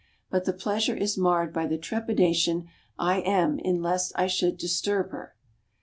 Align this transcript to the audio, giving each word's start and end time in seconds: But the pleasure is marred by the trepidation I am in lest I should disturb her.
But 0.31 0.45
the 0.45 0.53
pleasure 0.53 0.95
is 0.97 1.15
marred 1.15 1.53
by 1.53 1.67
the 1.67 1.77
trepidation 1.77 2.67
I 2.97 3.19
am 3.21 3.59
in 3.59 3.83
lest 3.83 4.13
I 4.15 4.25
should 4.25 4.57
disturb 4.57 5.11
her. 5.11 5.35